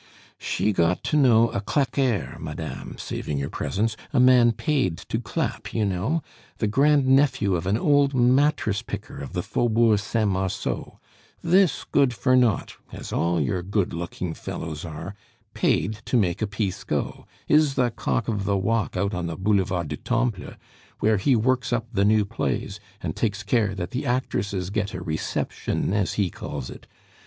"She 0.39 0.73
got 0.73 1.03
to 1.03 1.15
know 1.15 1.49
a 1.51 1.61
claqueur, 1.61 2.37
madame, 2.39 2.95
saving 2.97 3.37
your 3.37 3.51
presence, 3.51 3.95
a 4.11 4.19
man 4.19 4.51
paid 4.51 4.97
to 4.97 5.19
clap, 5.19 5.75
you 5.75 5.85
know, 5.85 6.23
the 6.57 6.65
grand 6.65 7.05
nephew 7.05 7.55
of 7.55 7.67
an 7.67 7.77
old 7.77 8.15
mattress 8.15 8.81
picker 8.81 9.19
of 9.19 9.33
the 9.33 9.43
Faubourg 9.43 9.99
Saint 9.99 10.31
Marceau. 10.31 10.99
This 11.43 11.83
good 11.83 12.15
for 12.15 12.35
naught, 12.35 12.77
as 12.91 13.13
all 13.13 13.39
your 13.39 13.61
good 13.61 13.93
looking 13.93 14.33
fellows 14.33 14.83
are, 14.85 15.13
paid 15.53 15.99
to 16.05 16.17
make 16.17 16.41
a 16.41 16.47
piece 16.47 16.83
go, 16.83 17.27
is 17.47 17.75
the 17.75 17.91
cock 17.91 18.27
of 18.27 18.45
the 18.45 18.57
walk 18.57 18.97
out 18.97 19.13
on 19.13 19.27
the 19.27 19.37
Boulevard 19.37 19.87
du 19.87 19.97
Temple, 19.97 20.55
where 20.99 21.17
he 21.17 21.35
works 21.35 21.71
up 21.71 21.85
the 21.93 22.03
new 22.05 22.25
plays, 22.25 22.79
and 23.01 23.15
takes 23.15 23.43
care 23.43 23.75
that 23.75 23.91
the 23.91 24.07
actresses 24.07 24.71
get 24.71 24.95
a 24.95 24.99
reception, 24.99 25.93
as 25.93 26.13
he 26.13 26.31
calls 26.31 26.71
it. 26.71 26.87